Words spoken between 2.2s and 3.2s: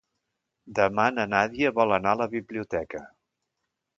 la biblioteca.